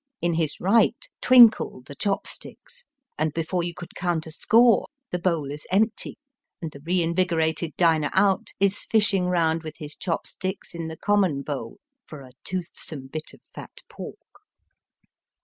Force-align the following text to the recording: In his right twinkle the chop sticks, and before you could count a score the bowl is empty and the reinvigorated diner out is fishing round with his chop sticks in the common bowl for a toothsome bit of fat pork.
In 0.19 0.33
his 0.33 0.59
right 0.59 0.97
twinkle 1.21 1.83
the 1.85 1.93
chop 1.93 2.25
sticks, 2.25 2.85
and 3.19 3.35
before 3.35 3.61
you 3.61 3.75
could 3.75 3.93
count 3.93 4.25
a 4.25 4.31
score 4.31 4.87
the 5.11 5.19
bowl 5.19 5.51
is 5.51 5.67
empty 5.69 6.17
and 6.59 6.71
the 6.71 6.79
reinvigorated 6.79 7.77
diner 7.77 8.09
out 8.13 8.47
is 8.59 8.79
fishing 8.85 9.25
round 9.27 9.61
with 9.61 9.77
his 9.77 9.95
chop 9.95 10.25
sticks 10.25 10.73
in 10.73 10.87
the 10.87 10.97
common 10.97 11.43
bowl 11.43 11.77
for 12.07 12.21
a 12.21 12.31
toothsome 12.43 13.09
bit 13.13 13.31
of 13.31 13.43
fat 13.43 13.83
pork. 13.91 14.41